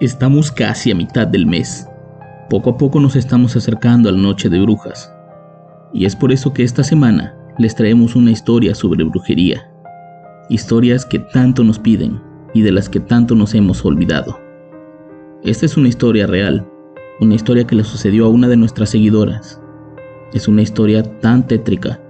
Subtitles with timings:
[0.00, 1.88] Estamos casi a mitad del mes.
[2.48, 5.12] Poco a poco nos estamos acercando a la noche de brujas.
[5.92, 9.68] Y es por eso que esta semana les traemos una historia sobre brujería.
[10.50, 12.22] Historias que tanto nos piden
[12.54, 14.38] y de las que tanto nos hemos olvidado.
[15.42, 16.64] Esta es una historia real,
[17.18, 19.60] una historia que le sucedió a una de nuestras seguidoras.
[20.32, 22.00] Es una historia tan tétrica,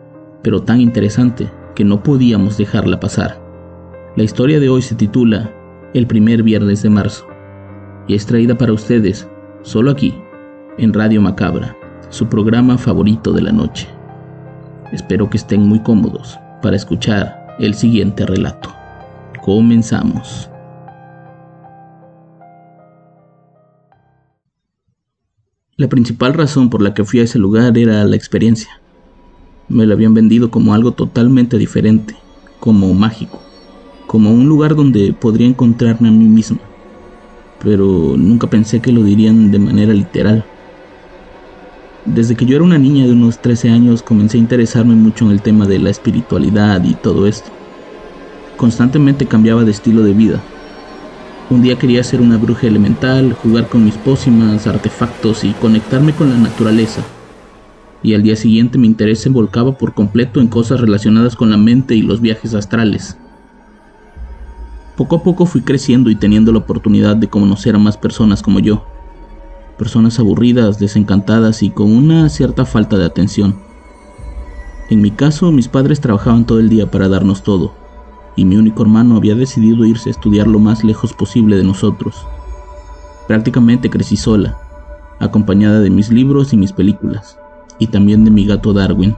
[0.42, 3.40] pero tan interesante que no podíamos dejarla pasar.
[4.14, 5.50] La historia de hoy se titula
[5.94, 7.27] El primer viernes de marzo
[8.08, 9.28] y es traída para ustedes
[9.62, 10.14] solo aquí,
[10.78, 11.76] en Radio Macabra,
[12.08, 13.86] su programa favorito de la noche.
[14.92, 18.74] Espero que estén muy cómodos para escuchar el siguiente relato.
[19.42, 20.50] Comenzamos.
[25.76, 28.80] La principal razón por la que fui a ese lugar era la experiencia.
[29.68, 32.16] Me lo habían vendido como algo totalmente diferente,
[32.58, 33.38] como mágico,
[34.06, 36.58] como un lugar donde podría encontrarme a mí mismo
[37.62, 40.44] pero nunca pensé que lo dirían de manera literal.
[42.04, 45.32] Desde que yo era una niña de unos 13 años comencé a interesarme mucho en
[45.32, 47.50] el tema de la espiritualidad y todo esto.
[48.56, 50.40] Constantemente cambiaba de estilo de vida.
[51.50, 56.30] Un día quería ser una bruja elemental, jugar con mis pócimas, artefactos y conectarme con
[56.30, 57.02] la naturaleza.
[58.02, 61.56] Y al día siguiente mi interés se volcaba por completo en cosas relacionadas con la
[61.56, 63.16] mente y los viajes astrales.
[64.98, 68.58] Poco a poco fui creciendo y teniendo la oportunidad de conocer a más personas como
[68.58, 68.84] yo.
[69.78, 73.54] Personas aburridas, desencantadas y con una cierta falta de atención.
[74.90, 77.74] En mi caso, mis padres trabajaban todo el día para darnos todo,
[78.34, 82.26] y mi único hermano había decidido irse a estudiar lo más lejos posible de nosotros.
[83.28, 84.58] Prácticamente crecí sola,
[85.20, 87.38] acompañada de mis libros y mis películas,
[87.78, 89.14] y también de mi gato Darwin.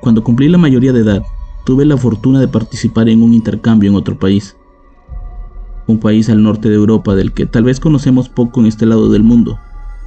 [0.00, 1.22] Cuando cumplí la mayoría de edad,
[1.68, 4.56] tuve la fortuna de participar en un intercambio en otro país.
[5.86, 9.10] Un país al norte de Europa del que tal vez conocemos poco en este lado
[9.10, 9.58] del mundo,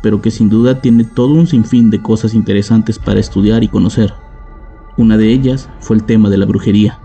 [0.01, 4.11] pero que sin duda tiene todo un sinfín de cosas interesantes para estudiar y conocer.
[4.97, 6.97] Una de ellas fue el tema de la brujería.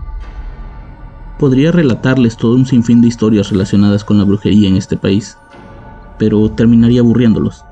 [1.37, 5.37] Podría relatarles todo un sinfín de historias relacionadas con la brujería en este país,
[6.17, 7.63] pero terminaría aburriéndolos.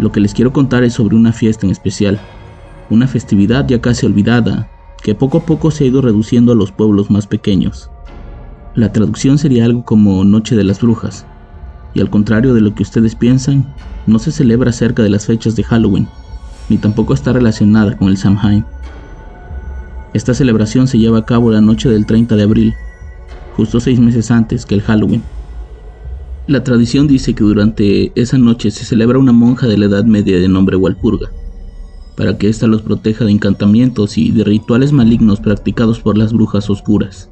[0.00, 2.20] Lo que les quiero contar es sobre una fiesta en especial,
[2.90, 4.68] una festividad ya casi olvidada
[5.02, 7.90] que poco a poco se ha ido reduciendo a los pueblos más pequeños.
[8.74, 11.26] La traducción sería algo como Noche de las Brujas,
[11.94, 13.74] y al contrario de lo que ustedes piensan,
[14.06, 16.08] no se celebra cerca de las fechas de Halloween,
[16.68, 18.64] ni tampoco está relacionada con el Samhain.
[20.12, 22.74] Esta celebración se lleva a cabo la noche del 30 de abril,
[23.56, 25.22] justo seis meses antes que el Halloween.
[26.46, 30.38] La tradición dice que durante esa noche se celebra una monja de la Edad Media
[30.38, 31.30] de nombre Walpurga,
[32.20, 36.68] para que ésta los proteja de encantamientos y de rituales malignos practicados por las brujas
[36.68, 37.30] oscuras.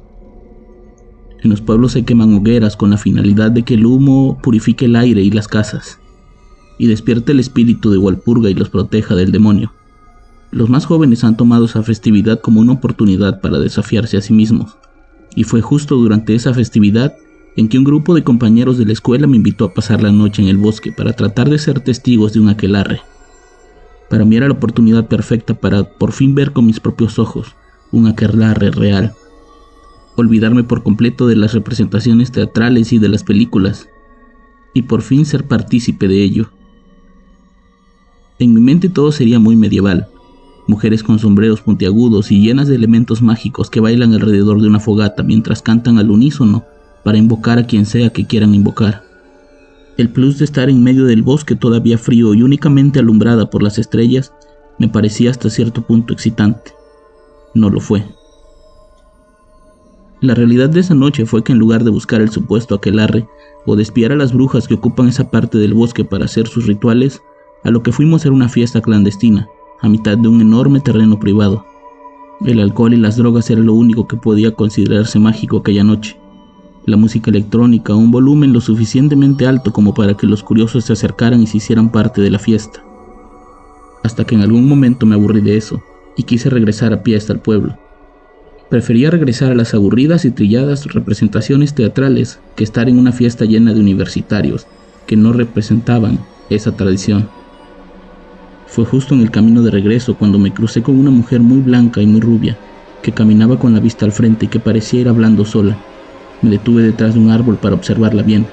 [1.43, 4.95] En los pueblos se queman hogueras con la finalidad de que el humo purifique el
[4.95, 5.99] aire y las casas,
[6.79, 9.71] y despierte el espíritu de Walpurga y los proteja del demonio.
[10.49, 14.75] Los más jóvenes han tomado esa festividad como una oportunidad para desafiarse a sí mismos,
[15.35, 17.13] y fue justo durante esa festividad
[17.57, 20.41] en que un grupo de compañeros de la escuela me invitó a pasar la noche
[20.41, 23.01] en el bosque para tratar de ser testigos de un aquelarre.
[24.09, 27.55] Para mí era la oportunidad perfecta para por fin ver con mis propios ojos
[27.91, 29.13] un aquelarre real.
[30.15, 33.87] Olvidarme por completo de las representaciones teatrales y de las películas.
[34.73, 36.49] Y por fin ser partícipe de ello.
[38.37, 40.07] En mi mente todo sería muy medieval.
[40.67, 45.23] Mujeres con sombreros puntiagudos y llenas de elementos mágicos que bailan alrededor de una fogata
[45.23, 46.63] mientras cantan al unísono
[47.03, 49.08] para invocar a quien sea que quieran invocar.
[49.99, 53.77] El plus de estar en medio del bosque todavía frío y únicamente alumbrada por las
[53.77, 54.33] estrellas
[54.77, 56.71] me parecía hasta cierto punto excitante.
[57.53, 58.05] No lo fue.
[60.21, 63.27] La realidad de esa noche fue que en lugar de buscar el supuesto aquelarre
[63.65, 66.65] o de espiar a las brujas que ocupan esa parte del bosque para hacer sus
[66.65, 67.21] rituales,
[67.65, 69.49] a lo que fuimos era una fiesta clandestina,
[69.81, 71.65] a mitad de un enorme terreno privado.
[72.45, 76.17] El alcohol y las drogas era lo único que podía considerarse mágico aquella noche.
[76.89, 80.93] La música electrónica a un volumen lo suficientemente alto como para que los curiosos se
[80.93, 82.83] acercaran y se hicieran parte de la fiesta.
[84.03, 85.81] Hasta que en algún momento me aburrí de eso
[86.17, 87.77] y quise regresar a pie hasta el pueblo.
[88.69, 93.73] Prefería regresar a las aburridas y trilladas representaciones teatrales que estar en una fiesta llena
[93.73, 94.67] de universitarios
[95.07, 96.19] que no representaban
[96.49, 97.27] esa tradición.
[98.67, 102.01] Fue justo en el camino de regreso cuando me crucé con una mujer muy blanca
[102.01, 102.57] y muy rubia,
[103.01, 105.77] que caminaba con la vista al frente y que parecía ir hablando sola.
[106.41, 108.45] Me detuve detrás de un árbol para observarla bien.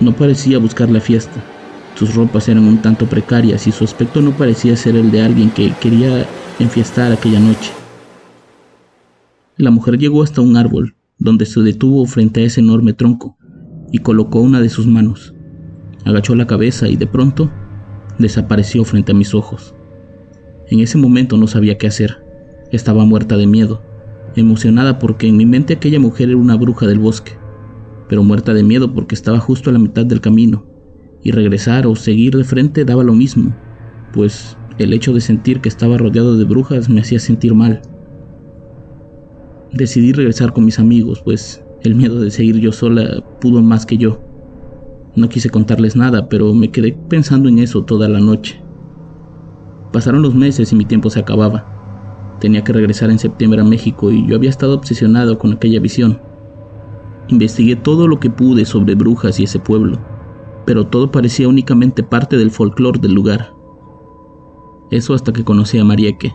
[0.00, 1.42] No parecía buscar la fiesta.
[1.94, 5.50] Sus ropas eran un tanto precarias y su aspecto no parecía ser el de alguien
[5.50, 6.26] que quería
[6.58, 7.72] enfiestar aquella noche.
[9.56, 13.36] La mujer llegó hasta un árbol, donde se detuvo frente a ese enorme tronco,
[13.92, 15.34] y colocó una de sus manos.
[16.04, 17.50] Agachó la cabeza y de pronto
[18.18, 19.74] desapareció frente a mis ojos.
[20.68, 22.24] En ese momento no sabía qué hacer.
[22.72, 23.82] Estaba muerta de miedo,
[24.36, 27.32] emocionada porque en mi mente aquella mujer era una bruja del bosque,
[28.08, 30.66] pero muerta de miedo porque estaba justo a la mitad del camino,
[31.22, 33.54] y regresar o seguir de frente daba lo mismo,
[34.12, 37.82] pues el hecho de sentir que estaba rodeado de brujas me hacía sentir mal.
[39.72, 43.96] Decidí regresar con mis amigos, pues el miedo de seguir yo sola pudo más que
[43.96, 44.20] yo.
[45.16, 48.60] No quise contarles nada, pero me quedé pensando en eso toda la noche.
[49.92, 51.69] Pasaron los meses y mi tiempo se acababa.
[52.40, 56.20] Tenía que regresar en septiembre a México y yo había estado obsesionado con aquella visión.
[57.28, 59.98] Investigué todo lo que pude sobre brujas y ese pueblo,
[60.66, 63.54] pero todo parecía únicamente parte del folclore del lugar.
[64.90, 66.34] Eso hasta que conocí a Marieke.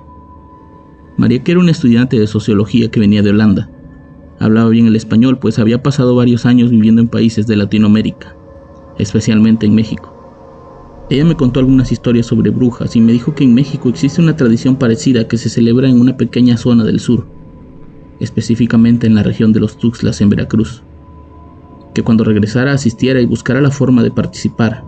[1.17, 3.69] Marieke era una estudiante de sociología que venía de Holanda.
[4.39, 8.35] Hablaba bien el español, pues había pasado varios años viviendo en países de Latinoamérica
[8.97, 10.14] especialmente en México.
[11.09, 14.35] Ella me contó algunas historias sobre brujas y me dijo que en México existe una
[14.35, 17.27] tradición parecida que se celebra en una pequeña zona del sur,
[18.19, 20.81] específicamente en la región de los Tuxtlas en Veracruz.
[21.93, 24.83] Que cuando regresara asistiera y buscara la forma de participar.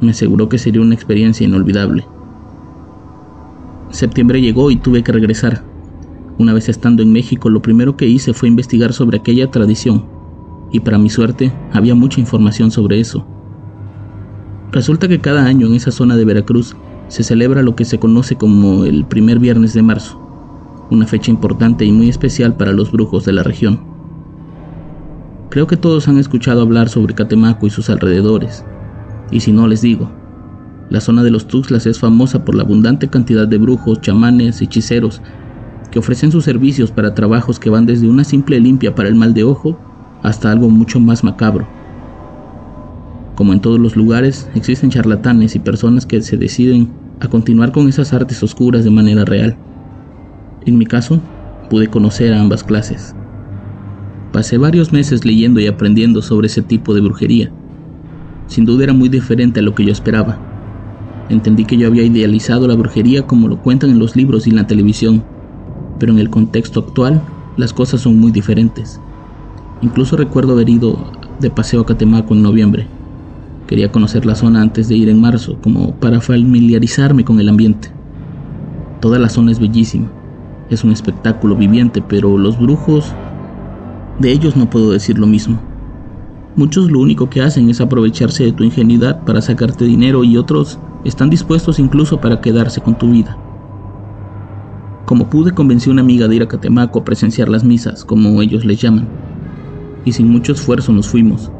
[0.00, 2.06] Me aseguró que sería una experiencia inolvidable.
[3.90, 5.64] Septiembre llegó y tuve que regresar.
[6.38, 10.04] Una vez estando en México, lo primero que hice fue investigar sobre aquella tradición
[10.72, 13.26] y para mi suerte había mucha información sobre eso.
[14.72, 16.74] Resulta que cada año en esa zona de Veracruz
[17.08, 20.18] se celebra lo que se conoce como el primer viernes de marzo,
[20.90, 23.82] una fecha importante y muy especial para los brujos de la región.
[25.50, 28.64] Creo que todos han escuchado hablar sobre Catemaco y sus alrededores,
[29.30, 30.10] y si no les digo,
[30.88, 35.20] la zona de los Tuxtlas es famosa por la abundante cantidad de brujos, chamanes, hechiceros,
[35.90, 39.34] que ofrecen sus servicios para trabajos que van desde una simple limpia para el mal
[39.34, 39.78] de ojo
[40.22, 41.81] hasta algo mucho más macabro.
[43.34, 47.88] Como en todos los lugares, existen charlatanes y personas que se deciden a continuar con
[47.88, 49.56] esas artes oscuras de manera real.
[50.66, 51.20] En mi caso,
[51.70, 53.14] pude conocer a ambas clases.
[54.32, 57.52] Pasé varios meses leyendo y aprendiendo sobre ese tipo de brujería.
[58.48, 60.38] Sin duda era muy diferente a lo que yo esperaba.
[61.28, 64.56] Entendí que yo había idealizado la brujería como lo cuentan en los libros y en
[64.56, 65.24] la televisión,
[65.98, 67.22] pero en el contexto actual
[67.56, 69.00] las cosas son muy diferentes.
[69.80, 72.88] Incluso recuerdo haber ido de paseo a Catemaco en noviembre.
[73.72, 77.88] Quería conocer la zona antes de ir en marzo, como para familiarizarme con el ambiente.
[79.00, 80.12] Toda la zona es bellísima,
[80.68, 83.14] es un espectáculo viviente, pero los brujos,
[84.18, 85.58] de ellos no puedo decir lo mismo.
[86.54, 90.78] Muchos lo único que hacen es aprovecharse de tu ingenuidad para sacarte dinero y otros
[91.06, 93.38] están dispuestos incluso para quedarse con tu vida.
[95.06, 98.42] Como pude convencí a una amiga de ir a Catemaco a presenciar las misas, como
[98.42, 99.08] ellos les llaman
[100.04, 101.50] y sin mucho esfuerzo nos fuimos.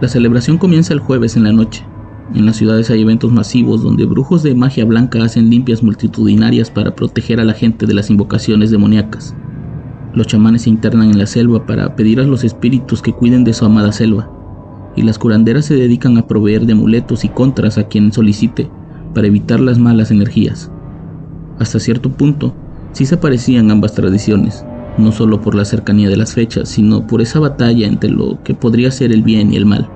[0.00, 1.84] La celebración comienza el jueves en la noche.
[2.34, 6.96] En las ciudades hay eventos masivos donde brujos de magia blanca hacen limpias multitudinarias para
[6.96, 9.36] proteger a la gente de las invocaciones demoníacas.
[10.12, 13.52] Los chamanes se internan en la selva para pedir a los espíritus que cuiden de
[13.52, 14.30] su amada selva,
[14.96, 18.68] y las curanderas se dedican a proveer de amuletos y contras a quien solicite
[19.14, 20.72] para evitar las malas energías.
[21.60, 22.52] Hasta cierto punto,
[22.92, 24.64] sí se parecían ambas tradiciones,
[24.98, 28.54] no solo por la cercanía de las fechas, sino por esa batalla entre lo que
[28.54, 29.88] podría ser el bien y el mal.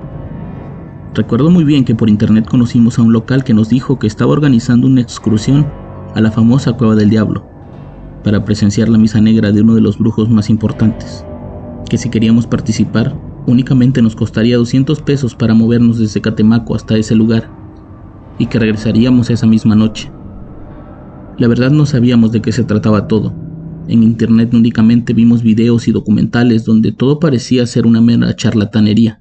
[1.15, 4.33] Recuerdo muy bien que por internet conocimos a un local que nos dijo que estaba
[4.33, 5.67] organizando una excursión
[6.15, 7.45] a la famosa Cueva del Diablo,
[8.25, 11.25] para presenciar la misa negra de uno de los brujos más importantes,
[11.89, 13.15] que si queríamos participar,
[13.47, 17.49] únicamente nos costaría 200 pesos para movernos desde Catemaco hasta ese lugar,
[18.39, 20.11] y que regresaríamos esa misma noche.
[21.39, 23.33] La verdad no sabíamos de qué se trataba todo,
[23.89, 29.21] en internet únicamente vimos videos y documentales donde todo parecía ser una mera charlatanería.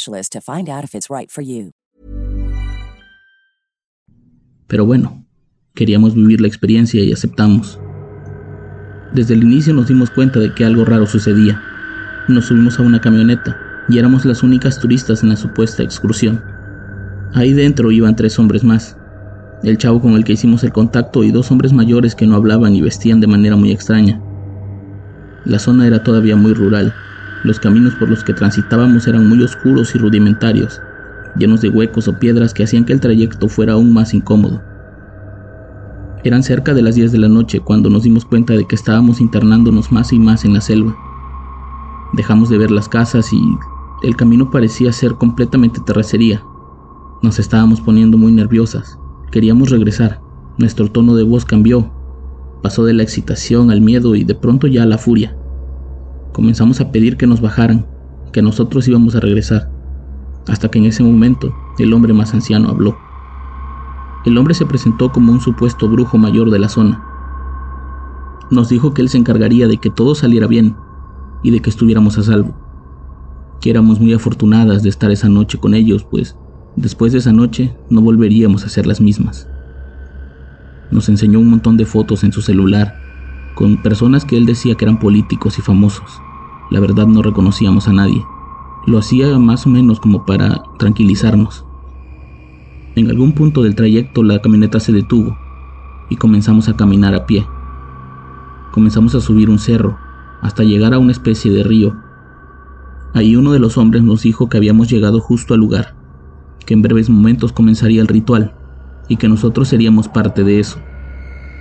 [0.01, 1.71] specialist to find out if it's right for you.
[4.67, 5.25] Pero bueno,
[5.75, 7.79] queríamos vivir la experiencia y aceptamos.
[9.13, 11.61] Desde el inicio nos dimos cuenta de que algo raro sucedía.
[12.29, 13.57] Nos subimos a una camioneta
[13.89, 16.41] y éramos las únicas turistas en la supuesta excursión.
[17.33, 18.95] Ahí dentro iban tres hombres más.
[19.63, 22.73] El chavo con el que hicimos el contacto y dos hombres mayores que no hablaban
[22.73, 24.21] y vestían de manera muy extraña.
[25.43, 26.93] La zona era todavía muy rural.
[27.43, 30.79] Los caminos por los que transitábamos eran muy oscuros y rudimentarios,
[31.35, 34.61] llenos de huecos o piedras que hacían que el trayecto fuera aún más incómodo.
[36.23, 39.19] Eran cerca de las 10 de la noche cuando nos dimos cuenta de que estábamos
[39.19, 40.95] internándonos más y más en la selva.
[42.13, 43.41] Dejamos de ver las casas y
[44.03, 46.43] el camino parecía ser completamente terracería.
[47.23, 48.99] Nos estábamos poniendo muy nerviosas.
[49.31, 50.21] Queríamos regresar.
[50.59, 51.91] Nuestro tono de voz cambió.
[52.61, 55.35] Pasó de la excitación al miedo y de pronto ya a la furia.
[56.33, 57.85] Comenzamos a pedir que nos bajaran,
[58.31, 59.69] que nosotros íbamos a regresar,
[60.47, 62.97] hasta que en ese momento el hombre más anciano habló.
[64.25, 67.03] El hombre se presentó como un supuesto brujo mayor de la zona.
[68.49, 70.75] Nos dijo que él se encargaría de que todo saliera bien
[71.43, 72.53] y de que estuviéramos a salvo.
[73.59, 76.37] Que éramos muy afortunadas de estar esa noche con ellos, pues
[76.75, 79.47] después de esa noche no volveríamos a ser las mismas.
[80.91, 83.10] Nos enseñó un montón de fotos en su celular
[83.61, 86.19] con personas que él decía que eran políticos y famosos.
[86.71, 88.25] La verdad no reconocíamos a nadie.
[88.87, 91.63] Lo hacía más o menos como para tranquilizarnos.
[92.95, 95.37] En algún punto del trayecto la camioneta se detuvo
[96.09, 97.45] y comenzamos a caminar a pie.
[98.71, 99.95] Comenzamos a subir un cerro
[100.41, 101.95] hasta llegar a una especie de río.
[103.13, 105.93] Ahí uno de los hombres nos dijo que habíamos llegado justo al lugar,
[106.65, 108.55] que en breves momentos comenzaría el ritual
[109.07, 110.79] y que nosotros seríamos parte de eso.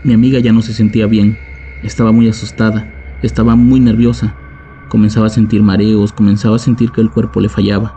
[0.03, 1.37] Mi amiga ya no se sentía bien
[1.83, 4.37] estaba muy asustada, estaba muy nerviosa.
[4.89, 7.95] Comenzaba a sentir mareos, comenzaba a sentir que el cuerpo le fallaba.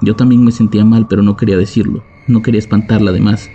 [0.00, 3.50] Yo también me sentía mal, pero no quería decirlo, no quería espantarla además.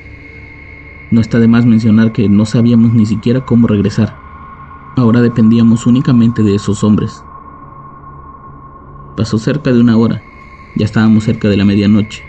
[1.11, 4.15] No está de más mencionar que no sabíamos ni siquiera cómo regresar.
[4.95, 7.23] Ahora dependíamos únicamente de esos hombres.
[9.15, 10.21] Pasó cerca de una hora,
[10.75, 12.23] ya estábamos cerca de la medianoche,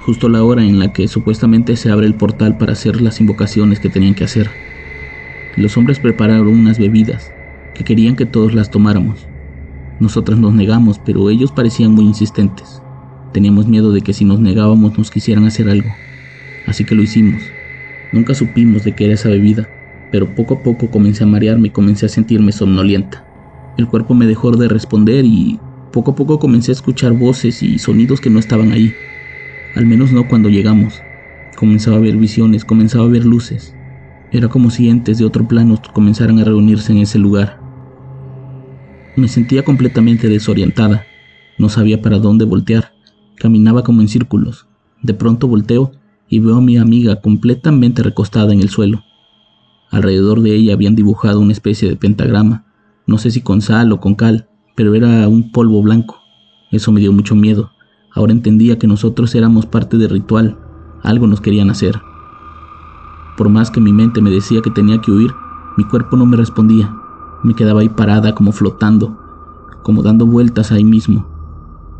[0.00, 3.80] justo la hora en la que supuestamente se abre el portal para hacer las invocaciones
[3.80, 4.65] que tenían que hacer.
[5.56, 7.32] Los hombres prepararon unas bebidas
[7.74, 9.26] que querían que todos las tomáramos.
[10.00, 12.82] Nosotras nos negamos, pero ellos parecían muy insistentes.
[13.32, 15.88] Teníamos miedo de que si nos negábamos nos quisieran hacer algo.
[16.66, 17.42] Así que lo hicimos.
[18.12, 19.66] Nunca supimos de qué era esa bebida,
[20.12, 23.24] pero poco a poco comencé a marearme y comencé a sentirme somnolienta.
[23.78, 25.58] El cuerpo me dejó de responder y
[25.90, 28.94] poco a poco comencé a escuchar voces y sonidos que no estaban ahí.
[29.74, 31.02] Al menos no cuando llegamos.
[31.56, 33.74] Comenzaba a ver visiones, comenzaba a ver luces.
[34.32, 37.60] Era como si entes de otro plano comenzaran a reunirse en ese lugar.
[39.16, 41.04] Me sentía completamente desorientada.
[41.58, 42.92] No sabía para dónde voltear.
[43.36, 44.66] Caminaba como en círculos.
[45.02, 45.92] De pronto volteo
[46.28, 49.04] y veo a mi amiga completamente recostada en el suelo.
[49.90, 52.66] Alrededor de ella habían dibujado una especie de pentagrama.
[53.06, 56.18] No sé si con sal o con cal, pero era un polvo blanco.
[56.72, 57.70] Eso me dio mucho miedo.
[58.12, 60.58] Ahora entendía que nosotros éramos parte del ritual.
[61.02, 62.00] Algo nos querían hacer.
[63.36, 65.34] Por más que mi mente me decía que tenía que huir,
[65.76, 66.96] mi cuerpo no me respondía.
[67.42, 69.18] Me quedaba ahí parada como flotando,
[69.82, 71.26] como dando vueltas ahí mismo.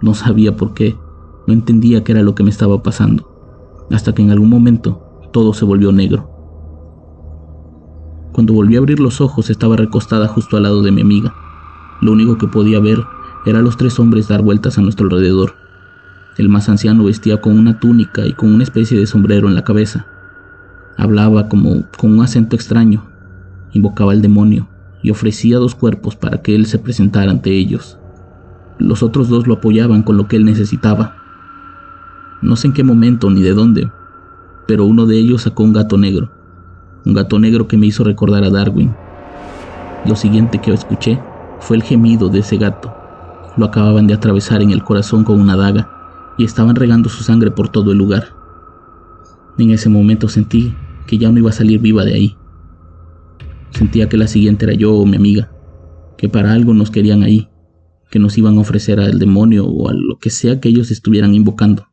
[0.00, 0.98] No sabía por qué,
[1.46, 3.28] no entendía qué era lo que me estaba pasando,
[3.90, 6.30] hasta que en algún momento todo se volvió negro.
[8.32, 11.34] Cuando volví a abrir los ojos estaba recostada justo al lado de mi amiga.
[12.00, 13.04] Lo único que podía ver
[13.46, 15.54] era a los tres hombres dar vueltas a nuestro alrededor.
[16.36, 19.64] El más anciano vestía con una túnica y con una especie de sombrero en la
[19.64, 20.06] cabeza.
[20.96, 23.04] Hablaba como con un acento extraño,
[23.72, 24.68] invocaba al demonio
[25.02, 27.98] y ofrecía dos cuerpos para que él se presentara ante ellos.
[28.78, 31.16] Los otros dos lo apoyaban con lo que él necesitaba.
[32.40, 33.90] No sé en qué momento ni de dónde,
[34.66, 36.30] pero uno de ellos sacó un gato negro,
[37.04, 38.94] un gato negro que me hizo recordar a Darwin.
[40.06, 41.20] Lo siguiente que escuché
[41.60, 42.94] fue el gemido de ese gato.
[43.56, 45.90] Lo acababan de atravesar en el corazón con una daga
[46.38, 48.28] y estaban regando su sangre por todo el lugar.
[49.58, 50.74] En ese momento sentí
[51.06, 52.36] que ya no iba a salir viva de ahí.
[53.70, 55.50] Sentía que la siguiente era yo o mi amiga,
[56.16, 57.48] que para algo nos querían ahí,
[58.10, 61.34] que nos iban a ofrecer al demonio o a lo que sea que ellos estuvieran
[61.34, 61.86] invocando.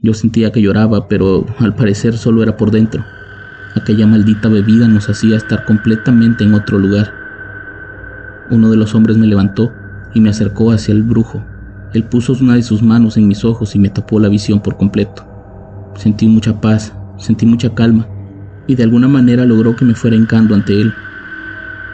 [0.00, 3.04] Yo sentía que lloraba, pero al parecer solo era por dentro.
[3.74, 7.12] Aquella maldita bebida nos hacía estar completamente en otro lugar.
[8.50, 9.72] Uno de los hombres me levantó
[10.14, 11.42] y me acercó hacia el brujo.
[11.94, 14.76] Él puso una de sus manos en mis ojos y me tapó la visión por
[14.76, 15.26] completo.
[15.96, 18.06] Sentí mucha paz, sentí mucha calma,
[18.66, 20.92] y de alguna manera logró que me fuera hincando ante él.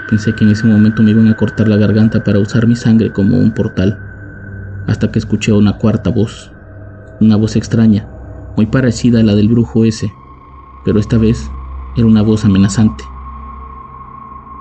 [0.09, 3.13] Pensé que en ese momento me iban a cortar la garganta para usar mi sangre
[3.13, 3.99] como un portal,
[4.87, 6.53] hasta que escuché una cuarta voz,
[7.21, 8.09] una voz extraña,
[8.57, 10.13] muy parecida a la del brujo ese,
[10.85, 11.51] pero esta vez
[11.97, 13.05] era una voz amenazante.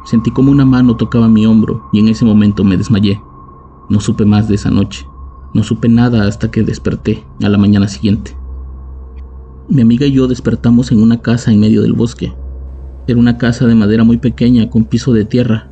[0.06, 3.22] Sentí como una mano tocaba mi hombro y en ese momento me desmayé.
[3.90, 5.06] No supe más de esa noche.
[5.54, 8.39] No supe nada hasta que desperté a la mañana siguiente.
[9.72, 12.34] Mi amiga y yo despertamos en una casa en medio del bosque.
[13.06, 15.70] Era una casa de madera muy pequeña con piso de tierra.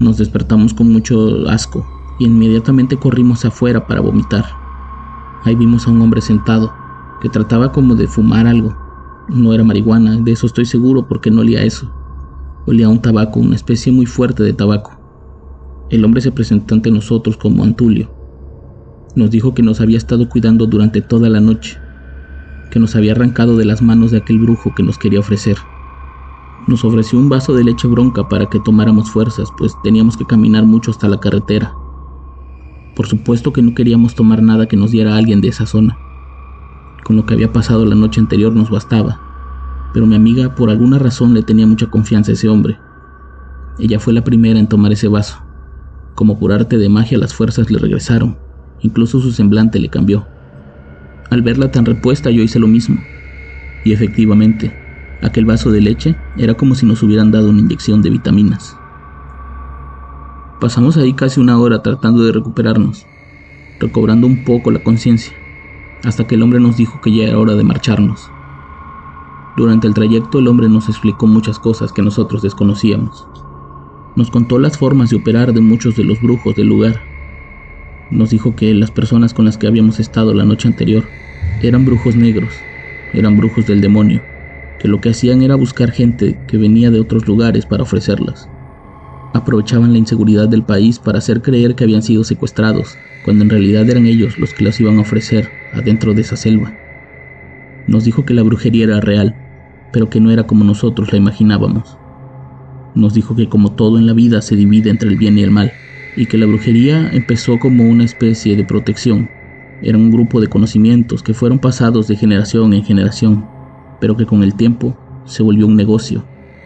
[0.00, 1.86] Nos despertamos con mucho asco
[2.18, 4.44] y inmediatamente corrimos afuera para vomitar.
[5.44, 6.72] Ahí vimos a un hombre sentado
[7.22, 8.76] que trataba como de fumar algo.
[9.28, 11.88] No era marihuana, de eso estoy seguro porque no olía eso.
[12.66, 14.98] Olía a un tabaco, una especie muy fuerte de tabaco.
[15.88, 18.10] El hombre se presentó ante nosotros como Antulio.
[19.14, 21.78] Nos dijo que nos había estado cuidando durante toda la noche,
[22.70, 25.58] que nos había arrancado de las manos de aquel brujo que nos quería ofrecer.
[26.66, 30.64] Nos ofreció un vaso de leche bronca para que tomáramos fuerzas, pues teníamos que caminar
[30.64, 31.74] mucho hasta la carretera.
[32.94, 35.98] Por supuesto que no queríamos tomar nada que nos diera alguien de esa zona.
[37.04, 39.20] Con lo que había pasado la noche anterior nos bastaba,
[39.92, 42.78] pero mi amiga por alguna razón le tenía mucha confianza a ese hombre.
[43.78, 45.42] Ella fue la primera en tomar ese vaso.
[46.14, 48.36] Como por arte de magia las fuerzas le regresaron,
[48.80, 50.26] incluso su semblante le cambió.
[51.30, 53.06] Al verla tan repuesta yo hice lo mismo,
[53.84, 54.72] y efectivamente,
[55.22, 58.76] aquel vaso de leche era como si nos hubieran dado una inyección de vitaminas.
[60.60, 63.06] Pasamos ahí casi una hora tratando de recuperarnos,
[63.78, 65.32] recobrando un poco la conciencia,
[66.02, 68.28] hasta que el hombre nos dijo que ya era hora de marcharnos.
[69.56, 73.26] Durante el trayecto el hombre nos explicó muchas cosas que nosotros desconocíamos.
[74.16, 77.09] Nos contó las formas de operar de muchos de los brujos del lugar.
[78.10, 81.04] Nos dijo que las personas con las que habíamos estado la noche anterior
[81.62, 82.52] eran brujos negros,
[83.12, 84.22] eran brujos del demonio,
[84.80, 88.48] que lo que hacían era buscar gente que venía de otros lugares para ofrecerlas.
[89.32, 93.88] Aprovechaban la inseguridad del país para hacer creer que habían sido secuestrados, cuando en realidad
[93.88, 96.74] eran ellos los que las iban a ofrecer adentro de esa selva.
[97.86, 99.36] Nos dijo que la brujería era real,
[99.92, 101.96] pero que no era como nosotros la imaginábamos.
[102.96, 105.52] Nos dijo que como todo en la vida se divide entre el bien y el
[105.52, 105.72] mal,
[106.16, 109.28] y que la brujería empezó como una especie de protección.
[109.82, 113.46] Era un grupo de conocimientos que fueron pasados de generación en generación,
[114.00, 116.24] pero que con el tiempo se volvió un negocio,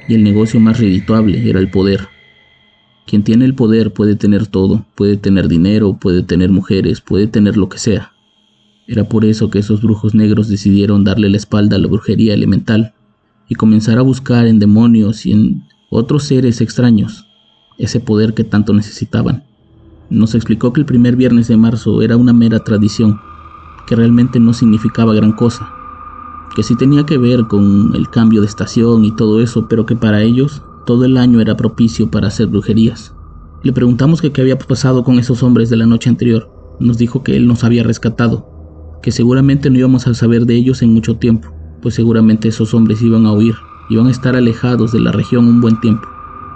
[0.08, 2.08] y el negocio más redituable era el poder.
[3.06, 7.56] Quien tiene el poder puede tener todo, puede tener dinero, puede tener mujeres, puede tener
[7.56, 8.12] lo que sea.
[8.86, 12.94] Era por eso que esos brujos negros decidieron darle la espalda a la brujería elemental
[13.48, 17.26] y comenzar a buscar en demonios y en otros seres extraños,
[17.78, 19.44] ese poder que tanto necesitaban.
[20.10, 23.20] Nos explicó que el primer viernes de marzo era una mera tradición,
[23.86, 25.70] que realmente no significaba gran cosa,
[26.54, 29.96] que sí tenía que ver con el cambio de estación y todo eso, pero que
[29.96, 33.14] para ellos todo el año era propicio para hacer brujerías.
[33.62, 36.50] Le preguntamos que qué había pasado con esos hombres de la noche anterior.
[36.80, 40.82] Nos dijo que él nos había rescatado, que seguramente no íbamos a saber de ellos
[40.82, 41.48] en mucho tiempo,
[41.80, 43.54] pues seguramente esos hombres iban a huir
[43.90, 46.08] Iban a estar alejados de la región un buen tiempo.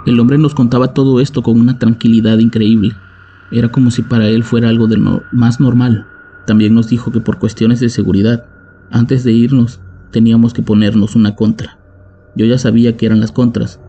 [0.06, 2.94] El hombre nos contaba todo esto con una tranquilidad increíble.
[3.50, 4.88] Era como si para él fuera algo
[5.32, 6.06] más normal.
[6.46, 8.46] También nos dijo que por cuestiones de seguridad,
[8.90, 9.80] antes de irnos,
[10.10, 11.78] teníamos que ponernos una contra.
[12.36, 13.80] Yo ya sabía que eran las contras,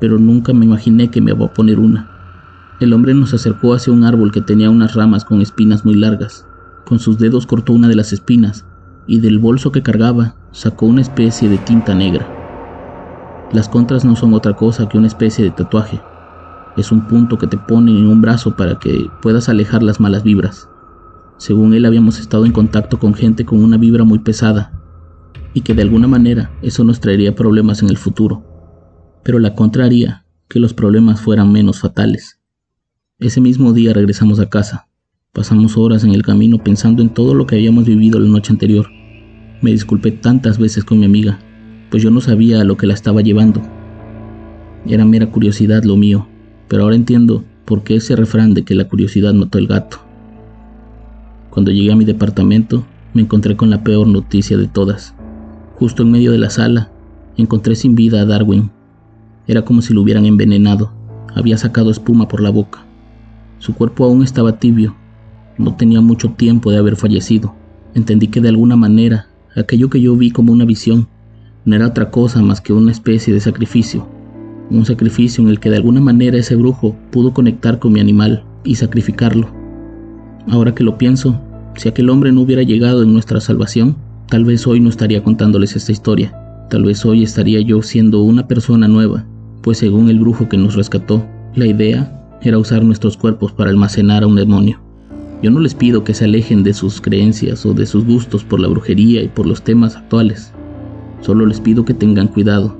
[0.00, 2.10] pero nunca me imaginé que me iba a poner una.
[2.80, 6.46] El hombre nos acercó hacia un árbol que tenía unas ramas con espinas muy largas.
[6.84, 8.64] Con sus dedos cortó una de las espinas
[9.06, 12.35] y del bolso que cargaba sacó una especie de tinta negra.
[13.52, 16.00] Las contras no son otra cosa que una especie de tatuaje.
[16.76, 20.24] Es un punto que te ponen en un brazo para que puedas alejar las malas
[20.24, 20.68] vibras.
[21.38, 24.72] Según él habíamos estado en contacto con gente con una vibra muy pesada
[25.54, 28.42] y que de alguna manera eso nos traería problemas en el futuro.
[29.22, 32.40] Pero la contraria, que los problemas fueran menos fatales.
[33.18, 34.88] Ese mismo día regresamos a casa.
[35.32, 38.88] Pasamos horas en el camino pensando en todo lo que habíamos vivido la noche anterior.
[39.62, 41.38] Me disculpé tantas veces con mi amiga,
[41.90, 43.62] pues yo no sabía a lo que la estaba llevando.
[44.86, 46.26] Era mera curiosidad lo mío,
[46.68, 49.98] pero ahora entiendo por qué ese refrán de que la curiosidad mató el gato.
[51.50, 55.14] Cuando llegué a mi departamento, me encontré con la peor noticia de todas.
[55.76, 56.90] Justo en medio de la sala,
[57.36, 58.70] encontré sin vida a Darwin.
[59.46, 60.92] Era como si lo hubieran envenenado.
[61.34, 62.84] Había sacado espuma por la boca.
[63.58, 64.96] Su cuerpo aún estaba tibio.
[65.58, 67.54] No tenía mucho tiempo de haber fallecido.
[67.94, 71.08] Entendí que de alguna manera aquello que yo vi como una visión
[71.66, 74.06] no era otra cosa más que una especie de sacrificio.
[74.70, 78.44] Un sacrificio en el que de alguna manera ese brujo pudo conectar con mi animal
[78.62, 79.48] y sacrificarlo.
[80.48, 81.40] Ahora que lo pienso,
[81.74, 83.96] si aquel hombre no hubiera llegado en nuestra salvación,
[84.28, 86.32] tal vez hoy no estaría contándoles esta historia.
[86.70, 89.26] Tal vez hoy estaría yo siendo una persona nueva,
[89.62, 91.26] pues según el brujo que nos rescató,
[91.56, 94.80] la idea era usar nuestros cuerpos para almacenar a un demonio.
[95.42, 98.60] Yo no les pido que se alejen de sus creencias o de sus gustos por
[98.60, 100.52] la brujería y por los temas actuales.
[101.20, 102.76] Solo les pido que tengan cuidado.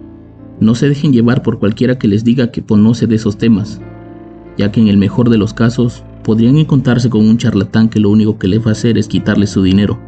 [0.61, 3.81] No se dejen llevar por cualquiera que les diga que conoce de esos temas,
[4.57, 8.11] ya que en el mejor de los casos podrían encontrarse con un charlatán que lo
[8.11, 9.99] único que le va a hacer es quitarles su dinero,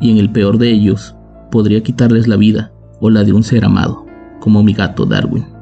[0.00, 1.16] y en el peor de ellos,
[1.50, 4.06] podría quitarles la vida o la de un ser amado,
[4.40, 5.55] como mi gato Darwin.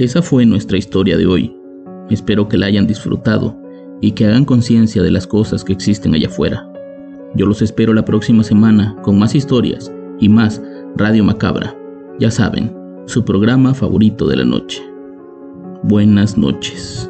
[0.00, 1.54] Esa fue nuestra historia de hoy.
[2.08, 3.54] Espero que la hayan disfrutado
[4.00, 6.66] y que hagan conciencia de las cosas que existen allá afuera.
[7.34, 10.62] Yo los espero la próxima semana con más historias y más
[10.96, 11.76] Radio Macabra.
[12.18, 14.82] Ya saben, su programa favorito de la noche.
[15.82, 17.09] Buenas noches.